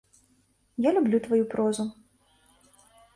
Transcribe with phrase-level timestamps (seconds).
[0.85, 1.85] Я люблю тваю прозу.